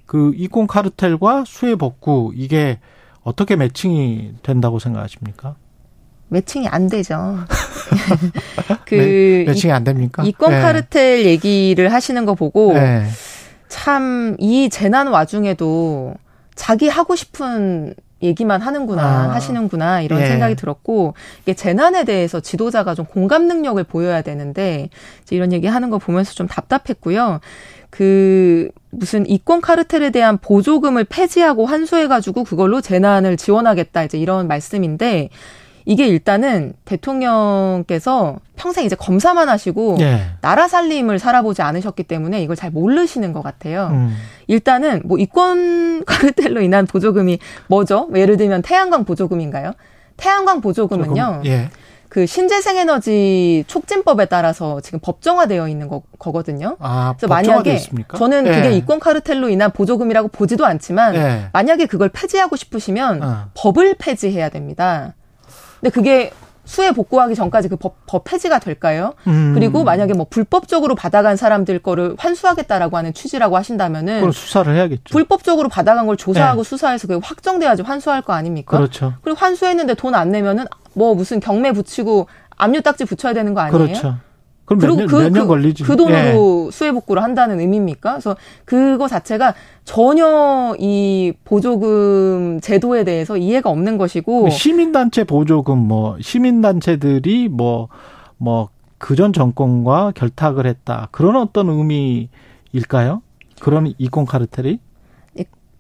그 0.07 0.33
이권 0.35 0.67
카르텔과 0.67 1.45
수해 1.47 1.77
복구 1.77 2.33
이게 2.35 2.79
어떻게 3.23 3.57
매칭이 3.57 4.35
된다고 4.43 4.79
생각하십니까? 4.79 5.55
매칭이 6.29 6.69
안 6.69 6.89
되죠. 6.89 7.39
그 8.85 8.95
매, 8.95 9.45
매칭이 9.45 9.73
안 9.73 9.85
됩니까? 9.85 10.23
이권 10.25 10.51
네. 10.51 10.61
카르텔 10.61 11.25
얘기를 11.25 11.93
하시는 11.93 12.25
거 12.25 12.35
보고 12.35 12.75
네. 12.75 13.07
참이 13.69 14.71
재난 14.71 15.09
와중에도 15.09 16.15
자기 16.55 16.89
하고 16.89 17.17
싶은 17.17 17.95
얘기만 18.23 18.61
하는구나 18.61 19.03
아. 19.03 19.35
하시는구나 19.35 20.01
이런 20.01 20.21
예. 20.23 20.27
생각이 20.27 20.57
들었고 20.57 21.15
이게 21.43 21.55
재난에 21.55 22.05
대해서 22.05 22.41
지도자가 22.41 22.95
좀 22.95 23.07
공감 23.07 23.47
능력을 23.47 23.83
보여야 23.85 24.23
되는데 24.23 24.91
이런 25.31 25.53
얘기 25.53 25.67
하는 25.67 25.91
거 25.91 25.99
보면서 25.99 26.35
좀 26.35 26.49
답답했고요. 26.49 27.41
그 27.91 28.71
무슨 28.91 29.29
이권 29.29 29.61
카르텔에 29.61 30.11
대한 30.11 30.39
보조금을 30.39 31.05
폐지하고 31.05 31.65
환수해 31.67 32.09
가지고 32.09 32.45
그걸로 32.45 32.81
재난을 32.81 33.37
지원하겠다 33.37 34.05
이제 34.05 34.19
이런 34.19 34.49
말씀인데 34.49 35.31
이게 35.89 36.07
일단은 36.07 36.75
대통령께서 36.85 38.37
평생 38.57 38.85
이제 38.85 38.95
검사만 38.95 39.49
하시고 39.49 39.97
네. 39.99 40.21
나라 40.43 40.69
살림을 40.69 41.19
살아보지 41.19 41.63
않으셨기 41.63 42.03
때문에 42.03 42.43
이걸 42.43 42.57
잘 42.57 42.71
모르시는 42.71 43.33
것 43.33 43.43
같아요. 43.43 43.89
음. 43.93 44.15
일단은 44.49 45.01
뭐 45.07 45.17
이권 45.17 46.05
카르텔로 46.07 46.61
인한 46.61 46.85
보조금이 46.87 47.39
뭐죠? 47.69 48.11
예를 48.15 48.37
들면 48.37 48.61
태양광 48.61 49.07
보조금인가요? 49.07 49.73
태양광 50.19 50.61
보조금은요. 50.61 51.41
예. 51.47 51.71
그 52.11 52.27
신재생 52.27 52.77
에너지 52.77 53.65
촉진법에 53.67 54.27
따라서 54.27 54.83
지금 54.83 54.99
법정화되어 54.99 55.69
있는 55.69 55.89
거, 55.89 56.03
거거든요. 56.19 56.77
아, 56.81 57.15
그래서 57.17 57.29
만약에 57.33 57.73
있습니까? 57.75 58.19
저는 58.19 58.47
예. 58.47 58.53
그게 58.53 58.73
이권 58.73 59.01
카르텔로 59.01 59.49
인한 59.49 59.71
보조금이라고 59.73 60.29
보지도 60.29 60.67
않지만 60.67 61.15
예. 61.15 61.49
만약에 61.55 61.87
그걸 61.87 62.11
폐지하고 62.11 62.57
싶으시면 62.57 63.23
어. 63.23 63.45
법을 63.55 63.97
폐지해야 63.99 64.51
됩니다. 64.51 65.15
근데 65.81 65.91
그게 65.91 66.33
수해 66.65 66.93
복구하기 66.93 67.35
전까지 67.35 67.69
그 67.69 67.77
법, 67.77 67.95
법 68.07 68.25
폐지가 68.25 68.59
될까요? 68.59 69.15
음. 69.27 69.53
그리고 69.55 69.85
만약에 69.85 70.13
뭐 70.13 70.27
불법적으로 70.29 70.95
받아간 70.95 71.37
사람들 71.37 71.79
거를 71.79 72.15
환수하겠다라고 72.19 72.97
하는 72.99 73.15
취지라고 73.15 73.57
하신다면은 73.57 74.17
그걸 74.17 74.33
수사를 74.35 74.75
해야겠죠. 74.75 75.05
불법적으로 75.11 75.71
받아간 75.71 76.07
걸 76.07 76.19
조사하고 76.19 76.63
네. 76.63 76.69
수사해서 76.69 77.09
그게 77.09 77.19
확정돼야지 77.25 77.83
환수할 77.83 78.21
거 78.21 78.35
아닙니까? 78.35 78.77
그렇죠. 78.77 79.15
그리고 79.23 79.39
환수했는데 79.39 79.95
돈 79.95 80.15
안 80.15 80.31
내면은 80.31 80.67
뭐 80.93 81.15
무슨 81.15 81.41
경매 81.41 81.73
붙이고 81.73 82.27
압류 82.57 82.83
딱지 82.83 83.07
붙여야 83.07 83.33
되는 83.33 83.55
거 83.55 83.61
아니에요? 83.63 83.85
그렇죠. 83.87 84.17
그럼 84.69 84.81
그리고 84.81 84.97
몇 84.97 85.01
년, 85.01 85.09
그, 85.09 85.17
몇년 85.17 85.75
그. 85.75 85.85
그 85.85 85.97
돈으로 85.97 86.67
예. 86.67 86.71
수해 86.71 86.93
복구를 86.93 87.23
한다는 87.23 87.59
의미입니까? 87.59 88.13
그래서 88.13 88.37
그거 88.65 89.09
자체가 89.09 89.55
전혀 89.85 90.77
이 90.79 91.33
보조금 91.45 92.61
제도에 92.61 93.05
대해서 93.05 93.37
이해가 93.37 93.71
없는 93.71 93.99
것이고 93.99 94.51
시민단체 94.51 95.25
보조금 95.25 95.79
뭐 95.79 96.17
시민단체들이 96.21 97.49
뭐 97.49 97.89
뭐 98.39 98.71
그전 98.97 99.33
정권과 99.33 100.13
결탁을 100.15 100.67
했다 100.67 101.09
그런 101.11 101.37
어떤 101.37 101.69
의미일까요? 101.69 103.23
그런 103.61 103.93
이권 103.99 104.25
카르텔이? 104.25 104.81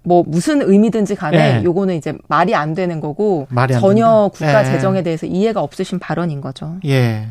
뭐 0.04 0.24
무슨 0.26 0.62
의미든지 0.62 1.14
간에 1.16 1.60
예. 1.60 1.64
요거는 1.64 1.96
이제 1.96 2.14
말이 2.28 2.54
안 2.54 2.74
되는 2.74 3.00
거고 3.00 3.46
말이 3.50 3.74
전혀 3.74 4.30
국가 4.32 4.60
예. 4.60 4.64
재정에 4.64 5.02
대해서 5.02 5.26
이해가 5.26 5.60
없으신 5.60 5.98
발언인 5.98 6.40
거죠. 6.40 6.76
예. 6.86 7.28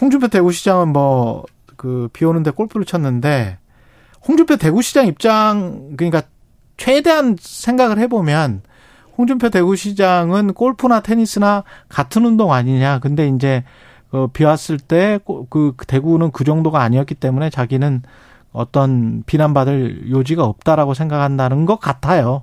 홍준표 0.00 0.28
대구시장은 0.28 0.88
뭐 0.92 1.44
그 1.76 2.08
비 2.12 2.24
오는데 2.24 2.50
골프를 2.52 2.86
쳤는데 2.86 3.58
홍준표 4.26 4.56
대구시장 4.56 5.06
입장 5.06 5.96
그러니까 5.96 6.22
최대한 6.76 7.36
생각을 7.38 7.98
해보면 7.98 8.62
홍준표 9.18 9.50
대구시장은 9.50 10.54
골프나 10.54 11.00
테니스나 11.00 11.64
같은 11.88 12.24
운동 12.24 12.52
아니냐. 12.52 13.00
근데 13.00 13.28
이제 13.28 13.64
그비 14.10 14.44
왔을 14.44 14.78
때 14.78 15.18
그 15.50 15.74
대구는 15.86 16.30
그 16.30 16.44
정도가 16.44 16.80
아니었기 16.80 17.16
때문에 17.16 17.50
자기는 17.50 18.02
어떤 18.52 19.24
비난받을 19.26 20.10
요지가 20.10 20.44
없다라고 20.44 20.94
생각한다는 20.94 21.66
것 21.66 21.78
같아요. 21.80 22.42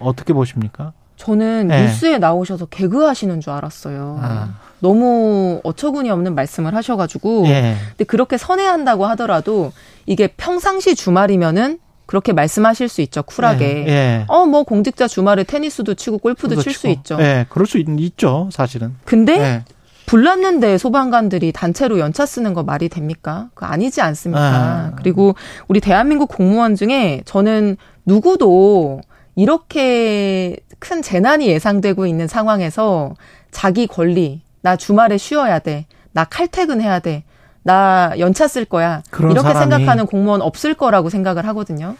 어떻게 0.00 0.32
보십니까? 0.34 0.92
저는 1.16 1.68
네. 1.68 1.82
뉴스에 1.82 2.18
나오셔서 2.18 2.66
개그하시는 2.66 3.40
줄 3.40 3.52
알았어요. 3.52 4.18
아. 4.22 4.54
너무 4.80 5.60
어처구니 5.62 6.10
없는 6.10 6.34
말씀을 6.34 6.74
하셔가지고. 6.74 7.46
예. 7.46 7.76
근데 7.90 8.04
그렇게 8.04 8.36
선회한다고 8.36 9.06
하더라도 9.06 9.72
이게 10.06 10.26
평상시 10.36 10.94
주말이면은 10.96 11.78
그렇게 12.06 12.32
말씀하실 12.32 12.88
수 12.88 13.00
있죠 13.02 13.22
쿨하게. 13.22 13.84
예. 13.86 13.90
예. 13.92 14.24
어뭐 14.28 14.64
공직자 14.64 15.06
주말에 15.06 15.44
테니스도 15.44 15.94
치고 15.94 16.18
골프도 16.18 16.56
칠 16.56 16.72
수 16.74 16.88
있죠. 16.88 17.16
예, 17.20 17.46
그럴 17.48 17.66
수 17.66 17.78
있, 17.78 17.86
있죠 17.88 18.48
사실은. 18.52 18.96
근데 19.04 19.38
예. 19.38 19.64
불났는데 20.06 20.78
소방관들이 20.78 21.52
단체로 21.52 21.98
연차 22.00 22.26
쓰는 22.26 22.52
거 22.52 22.64
말이 22.64 22.88
됩니까? 22.88 23.48
그 23.54 23.64
아니지 23.64 24.00
않습니까? 24.02 24.42
아. 24.42 24.92
그리고 24.96 25.36
우리 25.68 25.80
대한민국 25.80 26.28
공무원 26.28 26.74
중에 26.74 27.22
저는 27.24 27.76
누구도 28.04 29.00
이렇게 29.34 30.56
큰 30.78 31.02
재난이 31.02 31.46
예상되고 31.46 32.06
있는 32.06 32.26
상황에서 32.28 33.14
자기 33.50 33.86
권리, 33.86 34.42
나 34.60 34.76
주말에 34.76 35.18
쉬어야 35.18 35.58
돼. 35.58 35.86
나 36.12 36.24
칼퇴근해야 36.24 37.00
돼. 37.00 37.24
나 37.62 38.12
연차 38.18 38.48
쓸 38.48 38.64
거야. 38.64 39.02
이렇게 39.12 39.54
생각하는 39.54 40.06
공무원 40.06 40.42
없을 40.42 40.74
거라고 40.74 41.08
생각을 41.10 41.46
하거든요. 41.48 41.96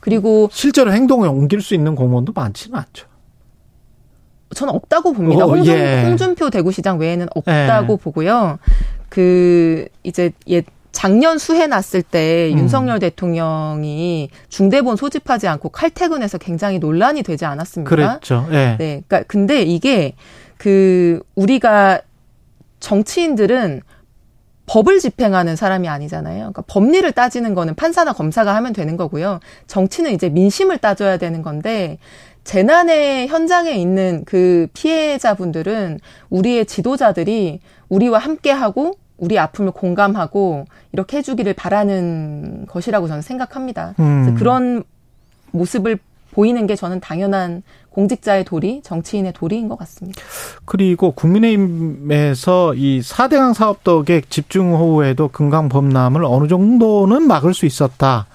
그리고 0.00 0.48
실제로 0.52 0.92
행동에 0.92 1.28
옮길 1.28 1.62
수 1.62 1.74
있는 1.74 1.94
공무원도 1.94 2.32
많지는 2.34 2.78
않죠. 2.78 3.06
저는 4.54 4.74
없다고 4.74 5.12
봅니다. 5.12 5.44
어, 5.44 5.48
홍준, 5.48 5.74
예. 5.74 6.04
홍준 6.04 6.34
표 6.34 6.50
대구시장 6.50 6.98
외에는 6.98 7.28
없다고 7.34 7.92
예. 7.94 7.96
보고요. 7.96 8.58
그 9.08 9.86
이제 10.02 10.30
옛 10.48 10.64
작년 10.94 11.38
수해 11.38 11.66
났을 11.66 12.02
때 12.02 12.50
음. 12.52 12.60
윤석열 12.60 13.00
대통령이 13.00 14.30
중대본 14.48 14.96
소집하지 14.96 15.48
않고 15.48 15.70
칼퇴근해서 15.70 16.38
굉장히 16.38 16.78
논란이 16.78 17.24
되지 17.24 17.44
않았습니까? 17.44 17.90
그랬죠. 17.90 18.46
예. 18.52 18.76
네. 18.78 19.02
그러니까 19.06 19.24
근데 19.26 19.62
이게 19.62 20.14
그 20.56 21.20
우리가 21.34 22.00
정치인들은 22.78 23.82
법을 24.66 25.00
집행하는 25.00 25.56
사람이 25.56 25.88
아니잖아요. 25.88 26.38
그러니까 26.38 26.62
법리를 26.68 27.10
따지는 27.12 27.54
거는 27.54 27.74
판사나 27.74 28.12
검사가 28.12 28.54
하면 28.54 28.72
되는 28.72 28.96
거고요. 28.96 29.40
정치는 29.66 30.12
이제 30.12 30.28
민심을 30.28 30.78
따져야 30.78 31.16
되는 31.16 31.42
건데 31.42 31.98
재난의 32.44 33.26
현장에 33.28 33.72
있는 33.72 34.22
그 34.24 34.68
피해자분들은 34.74 35.98
우리의 36.30 36.66
지도자들이 36.66 37.60
우리와 37.88 38.20
함께하고 38.20 38.94
우리 39.24 39.38
아픔을 39.38 39.72
공감하고 39.72 40.66
이렇게 40.92 41.18
해주기를 41.18 41.54
바라는 41.54 42.66
것이라고 42.68 43.08
저는 43.08 43.22
생각합니다. 43.22 43.94
음. 43.98 44.34
그런 44.38 44.84
모습을 45.50 45.98
보이는 46.32 46.66
게 46.66 46.76
저는 46.76 47.00
당연한 47.00 47.62
공직자의 47.90 48.44
도리, 48.44 48.82
정치인의 48.82 49.32
도리인 49.32 49.68
것 49.68 49.78
같습니다. 49.78 50.20
그리고 50.64 51.12
국민의힘에서 51.12 52.74
이 52.74 53.00
4대강 53.00 53.54
사업 53.54 53.84
덕에 53.84 54.20
집중 54.28 54.74
호우에도 54.74 55.28
금강범람을 55.28 56.24
어느 56.24 56.48
정도는 56.48 57.22
막을 57.22 57.54
수 57.54 57.66
있었다. 57.66 58.26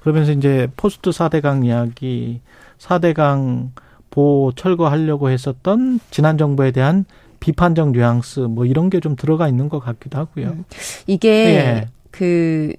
그러면서 0.00 0.32
이제 0.32 0.68
포스트 0.76 1.10
4대강 1.10 1.64
이야기, 1.64 2.40
4대강 2.78 3.70
보호 4.10 4.52
철거하려고 4.52 5.30
했었던 5.30 5.98
지난 6.10 6.38
정부에 6.38 6.70
대한 6.70 7.06
비판적 7.46 7.90
뉘앙스 7.92 8.40
뭐 8.40 8.66
이런 8.66 8.90
게 8.90 9.00
좀 9.00 9.14
들어가 9.14 9.46
있는 9.48 9.68
것 9.68 9.78
같기도 9.78 10.18
하고요. 10.18 10.48
음. 10.48 10.64
이게 11.06 11.28
예. 11.30 11.88
그 12.10 12.72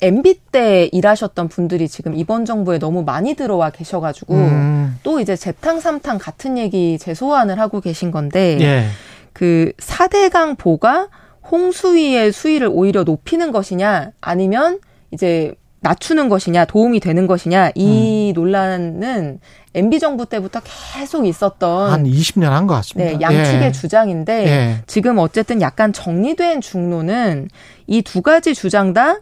MB 0.00 0.40
때 0.50 0.88
일하셨던 0.92 1.48
분들이 1.48 1.86
지금 1.88 2.14
이번 2.14 2.46
정부에 2.46 2.78
너무 2.78 3.02
많이 3.02 3.34
들어와 3.34 3.68
계셔가지고 3.70 4.34
음. 4.34 4.96
또 5.02 5.20
이제 5.20 5.36
재탕 5.36 5.80
삼탕 5.80 6.16
같은 6.18 6.56
얘기 6.56 6.96
재소환을 6.98 7.58
하고 7.58 7.80
계신 7.80 8.10
건데 8.10 8.56
예. 8.60 8.86
그 9.34 9.72
4대강 9.76 10.56
보가 10.56 11.08
홍수위의 11.50 12.32
수위를 12.32 12.68
오히려 12.72 13.02
높이는 13.04 13.52
것이냐 13.52 14.12
아니면 14.20 14.78
이제 15.10 15.54
낮추는 15.80 16.28
것이냐 16.28 16.66
도움이 16.66 17.00
되는 17.00 17.26
것이냐 17.26 17.72
이 17.74 18.30
음. 18.30 18.40
논란은 18.40 19.40
MB 19.74 19.98
정부 19.98 20.26
때부터 20.26 20.60
계속 20.64 21.26
있었던 21.26 21.90
한 21.90 22.04
20년 22.04 22.50
한 22.50 22.66
것 22.66 22.74
같습니다. 22.74 23.12
네, 23.12 23.20
양측의 23.20 23.62
예. 23.62 23.72
주장인데 23.72 24.46
예. 24.46 24.82
지금 24.86 25.18
어쨌든 25.18 25.60
약간 25.62 25.92
정리된 25.92 26.60
중로는 26.60 27.48
이두 27.86 28.20
가지 28.22 28.54
주장 28.54 28.92
다 28.92 29.20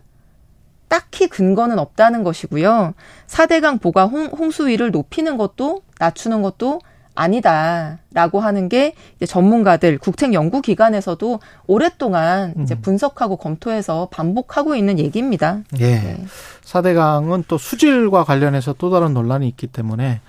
딱히 0.89 1.29
근거는 1.29 1.79
없다는 1.79 2.25
것이고요. 2.25 2.95
4대강 3.27 3.81
보가 3.81 4.07
홍, 4.07 4.51
수위를 4.51 4.91
높이는 4.91 5.37
것도 5.37 5.83
낮추는 5.99 6.41
것도 6.43 6.81
아니다라고 7.19 8.41
하는 8.41 8.69
게 8.69 8.95
전문가들 9.27 9.99
국책 9.99 10.33
연구 10.35 10.63
기관에서도 10.63 11.41
오랫동안 11.67 12.55
이제 12.63 12.75
음. 12.75 12.81
분석하고 12.81 13.37
검토해서 13.37 14.09
반복하고 14.11 14.77
있는 14.77 14.99
얘기입니다. 14.99 15.61
예. 15.81 15.95
네. 15.95 16.25
4대강은 16.65 17.45
또 17.49 17.59
수질과 17.59 18.25
관련해서 18.25 18.75
또 18.79 18.91
다른 18.91 19.15
논란이 19.15 19.49
있기 19.49 19.67
때문에 19.67 20.21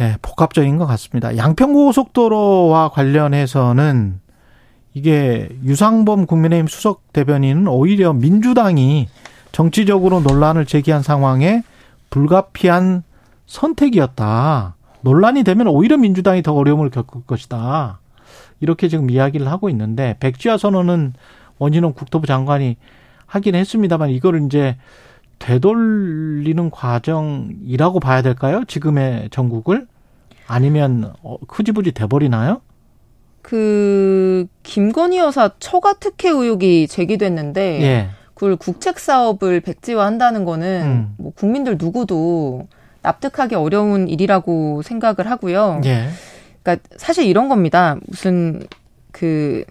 예, 0.00 0.16
복합적인 0.20 0.76
것 0.78 0.86
같습니다. 0.86 1.36
양평고속도로와 1.36 2.90
관련해서는 2.90 4.20
이게 4.94 5.48
유상범 5.64 6.26
국민의힘 6.26 6.66
수석 6.66 7.12
대변인은 7.12 7.68
오히려 7.68 8.12
민주당이 8.12 9.08
정치적으로 9.52 10.20
논란을 10.20 10.66
제기한 10.66 11.02
상황에 11.02 11.62
불가피한 12.10 13.04
선택이었다. 13.46 14.75
논란이 15.06 15.44
되면 15.44 15.68
오히려 15.68 15.96
민주당이 15.96 16.42
더 16.42 16.52
어려움을 16.52 16.90
겪을 16.90 17.22
것이다. 17.28 18.00
이렇게 18.58 18.88
지금 18.88 19.08
이야기를 19.08 19.46
하고 19.46 19.70
있는데 19.70 20.16
백지화 20.18 20.58
선언은 20.58 21.12
원진홍 21.58 21.92
국토부 21.92 22.26
장관이 22.26 22.76
하긴 23.26 23.54
했습니다만 23.54 24.10
이거를 24.10 24.44
이제 24.46 24.76
되돌리는 25.38 26.70
과정이라고 26.70 28.00
봐야 28.00 28.20
될까요? 28.20 28.64
지금의 28.66 29.28
전국을 29.30 29.86
아니면 30.48 31.12
어, 31.22 31.36
흐지부지 31.48 31.92
돼버리나요? 31.92 32.60
그 33.42 34.48
김건희 34.64 35.18
여사 35.18 35.52
처가 35.60 36.00
특혜 36.00 36.30
의혹이 36.30 36.88
제기됐는데 36.88 37.82
예. 37.82 38.08
그걸 38.34 38.56
국책 38.56 38.98
사업을 38.98 39.60
백지화한다는 39.60 40.44
거는 40.44 40.82
음. 40.82 41.14
뭐 41.16 41.32
국민들 41.36 41.76
누구도 41.78 42.66
납득하기 43.06 43.54
어려운 43.54 44.08
일이라고 44.08 44.82
생각을 44.82 45.30
하고요. 45.30 45.80
예. 45.84 46.08
그러니까 46.62 46.88
사실 46.96 47.24
이런 47.26 47.48
겁니다. 47.48 47.96
무슨 48.06 48.62
그 49.12 49.64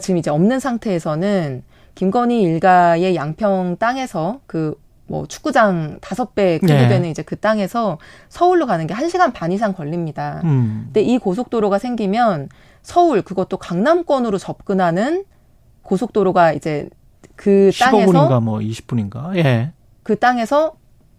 지금 0.00 0.18
이제 0.18 0.28
없는 0.28 0.58
상태에서는 0.58 1.62
김건희 1.94 2.42
일가의 2.42 3.14
양평 3.14 3.76
땅에서 3.78 4.40
그 4.46 4.74
뭐 5.12 5.26
축구장 5.26 5.98
다섯 6.00 6.34
배 6.34 6.58
크기 6.58 6.72
네. 6.72 6.88
되는 6.88 7.10
이제 7.10 7.22
그 7.22 7.36
땅에서 7.36 7.98
서울로 8.30 8.64
가는 8.64 8.86
게 8.86 8.94
한시간 8.94 9.34
반 9.34 9.52
이상 9.52 9.74
걸립니다. 9.74 10.40
음. 10.44 10.84
근데 10.86 11.02
이 11.02 11.18
고속도로가 11.18 11.78
생기면 11.78 12.48
서울 12.80 13.20
그것도 13.20 13.58
강남권으로 13.58 14.38
접근하는 14.38 15.26
고속도로가 15.82 16.54
이제 16.54 16.88
그 17.36 17.70
15분인가 17.72 18.12
땅에서 18.12 18.40
뭐 18.40 18.58
20분인가 18.58 19.36
예. 19.36 19.72
그 20.02 20.18
땅에서 20.18 20.74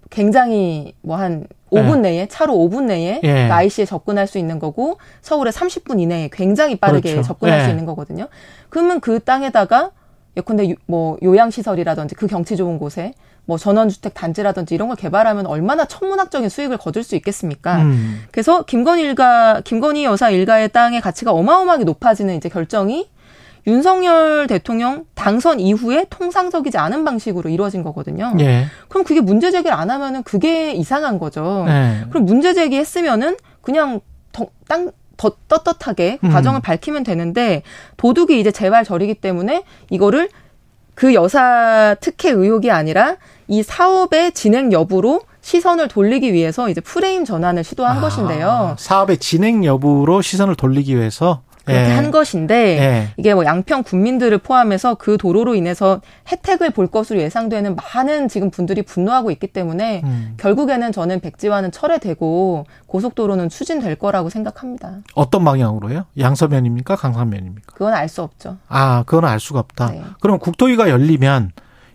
굉장히 0.10 0.94
뭐 1.02 1.18
한 1.18 1.48
5분 1.74 1.98
예. 1.98 2.02
내에 2.02 2.28
차로 2.28 2.54
5분 2.54 2.84
내에 2.84 3.20
예. 3.24 3.48
그 3.48 3.54
IC에 3.54 3.86
접근할 3.86 4.28
수 4.28 4.38
있는 4.38 4.60
거고 4.60 4.98
서울에 5.22 5.50
30분 5.50 6.00
이내에 6.00 6.30
굉장히 6.32 6.76
빠르게 6.76 7.12
그렇죠. 7.12 7.28
접근할 7.28 7.60
예. 7.60 7.64
수 7.64 7.70
있는 7.72 7.86
거거든요. 7.86 8.28
그러면 8.70 9.00
그 9.00 9.20
땅에다가 9.20 9.92
예컨대 10.38 10.76
뭐 10.86 11.18
요양 11.24 11.50
시설이라든지 11.52 12.16
그 12.16 12.28
경치 12.28 12.56
좋은 12.56 12.78
곳에 12.80 13.14
뭐 13.46 13.58
전원주택 13.58 14.14
단지라든지 14.14 14.74
이런 14.74 14.88
걸 14.88 14.96
개발하면 14.96 15.48
얼마나 15.48 15.86
천문학적인 15.86 16.48
수익을 16.48 16.78
거둘 16.78 17.04
수 17.04 17.16
있겠습니까? 17.16 17.82
음. 17.82 18.24
그래서 18.32 18.64
김건희 18.64 19.02
일가, 19.04 19.62
김건희 19.62 20.06
여사 20.06 20.30
일가의 20.30 20.70
땅의 20.70 21.02
가치가 21.02 21.32
어마어마하게 21.32 21.84
높아지는 21.84 22.36
이제 22.36 22.48
결정이 22.48 23.10
윤석열 23.66 24.48
대통령 24.48 25.06
당선 25.16 25.60
이후에 25.60 26.06
통상적이지 26.10 26.78
않은 26.78 27.06
방식으로 27.06 27.50
이루어진 27.50 27.84
거거든요. 27.84 28.34
예. 28.40 28.66
그럼 28.90 29.04
그게 29.04 29.22
문제 29.22 29.52
제기를 29.52 29.76
안 29.76 29.90
하면은 29.90 30.24
그게 30.24 30.74
이상한 30.74 31.18
거죠. 31.18 31.66
예. 31.68 32.06
그럼 32.10 32.26
문제 32.26 32.54
제기했으면은 32.54 33.38
그냥 33.62 34.02
더, 34.32 34.48
땅, 34.68 34.92
더 35.16 35.32
떳떳하게 35.48 36.20
음. 36.24 36.30
과정을 36.30 36.62
밝히면 36.62 37.04
되는데 37.04 37.64
도둑이 37.98 38.40
이제 38.40 38.52
재발 38.52 38.84
절이기 38.84 39.16
때문에 39.16 39.64
이거를 39.90 40.30
그 40.96 41.14
여사 41.14 41.96
특혜 42.02 42.30
의혹이 42.30 42.70
아니라 42.70 43.16
이 43.48 43.64
사업의 43.64 44.34
진행 44.34 44.72
여부로 44.72 45.22
시선을 45.42 45.88
돌리기 45.88 46.34
위해서 46.34 46.70
이제 46.70 46.82
프레임 46.82 47.26
전환을 47.26 47.64
시도한 47.64 47.98
아, 47.98 48.02
것인데요. 48.02 48.76
사업의 48.80 49.18
진행 49.18 49.66
여부로 49.66 50.22
시선을 50.22 50.56
돌리기 50.56 50.96
위해서 50.96 51.42
그렇게 51.66 51.90
예. 51.90 51.94
한 51.94 52.12
것인데 52.12 52.56
예. 52.56 53.08
이게 53.18 53.34
뭐 53.34 53.46
양평 53.46 53.84
국민들을 53.84 54.38
포함해서 54.40 54.96
그 54.96 55.18
도로로 55.18 55.56
인해서 55.56 56.02
혜택을 56.32 56.72
볼 56.72 56.88
것으로 56.88 57.20
예상되는 57.22 57.76
많은 57.76 58.28
지금 58.28 58.50
분들이 58.50 58.82
분노하고 58.82 59.32
있기 59.32 59.48
때문에 59.48 60.02
음. 60.04 60.34
결국에는 60.38 60.92
저는 60.92 61.20
백지화는 61.22 61.72
철회되고 61.72 62.66
고속도로는 62.88 63.50
추진될 63.50 63.96
거라고 63.96 64.30
생각합니다. 64.30 65.00
어떤 65.16 65.44
방향으로요? 65.44 66.06
양서면입니까? 66.18 66.96
강산면입니까? 66.96 67.74
그건 67.74 67.94
알 67.94 68.10
수 68.14 68.22
없죠. 68.22 68.58
아, 68.68 69.04
그건 69.08 69.26
알 69.26 69.40
수가 69.40 69.60
없다. 69.60 69.88
네. 69.92 70.04
그럼 70.20 70.38
국토위가 70.38 70.90
열리면 70.90 71.52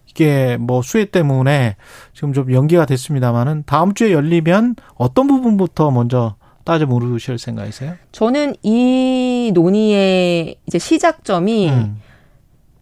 이게 0.07 0.57
뭐 0.59 0.83
수해 0.83 1.05
때문에 1.05 1.77
지금 2.13 2.33
좀 2.33 2.53
연기가 2.53 2.87
됐습니다만은 2.87 3.65
다음 3.67 3.95
주에 3.95 4.13
열리면 4.13 4.75
어떤 4.97 5.29
부분부터 5.29 5.93
먼저 5.93 6.35
따져 6.69 6.85
물으실 6.85 7.39
생각이세요? 7.39 7.95
저는 8.13 8.55
이 8.63 9.51
논의의 9.55 10.57
이제 10.67 10.79
시작점이 10.79 11.71
음. 11.71 11.99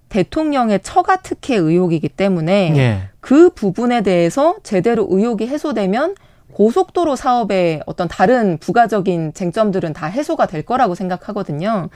대통령의 0.09 0.81
처가 0.83 1.19
특혜 1.19 1.55
의혹이기 1.55 2.09
때문에 2.09 2.75
예. 2.77 3.09
그 3.21 3.51
부분에 3.51 4.03
대해서 4.03 4.57
제대로 4.65 5.07
의혹이 5.09 5.47
해소되면 5.47 6.17
고속도로 6.53 7.15
사업의 7.15 7.83
어떤 7.87 8.09
다른 8.09 8.59
부가적인 8.59 9.35
쟁점들은 9.35 9.93
다 9.93 10.09
해소가 10.09 10.49
될 10.49 10.63
거라고 10.63 10.97
생각하거든요. 10.97 11.89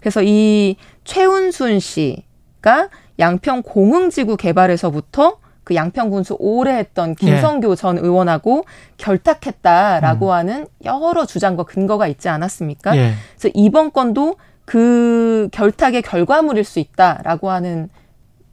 그래서 0.00 0.22
이 0.22 0.76
최운순 1.04 1.80
씨가 1.80 2.90
양평 3.18 3.62
공흥지구 3.62 4.36
개발에서부터 4.36 5.38
그 5.68 5.74
양평 5.74 6.08
군수 6.08 6.34
오래 6.38 6.78
했던 6.78 7.14
김성교 7.14 7.68
네. 7.68 7.76
전 7.76 7.98
의원하고 7.98 8.64
결탁했다라고 8.96 10.28
음. 10.28 10.32
하는 10.32 10.66
여러 10.82 11.26
주장과 11.26 11.64
근거가 11.64 12.08
있지 12.08 12.30
않았습니까? 12.30 12.92
네. 12.92 13.12
그래서 13.36 13.52
이번 13.54 13.92
건도 13.92 14.36
그 14.64 15.50
결탁의 15.52 16.00
결과물일 16.00 16.64
수 16.64 16.78
있다라고 16.78 17.50
하는 17.50 17.90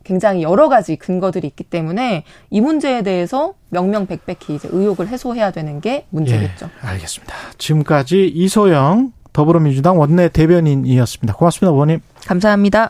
굉장히 0.03 0.43
여러 0.43 0.67
가지 0.67 0.97
근거들이 0.97 1.47
있기 1.47 1.63
때문에 1.63 2.25
이 2.49 2.59
문제에 2.59 3.01
대해서 3.01 3.53
명명백백히 3.69 4.55
이제 4.55 4.67
의혹을 4.69 5.07
해소해야 5.07 5.51
되는 5.51 5.79
게 5.79 6.07
문제겠죠. 6.09 6.69
예, 6.83 6.87
알겠습니다. 6.87 7.33
지금까지 7.57 8.27
이소영 8.27 9.13
더불어민주당 9.31 9.97
원내 9.99 10.29
대변인이었습니다. 10.29 11.33
고맙습니다, 11.33 11.71
의원님. 11.71 12.01
감사합니다. 12.27 12.83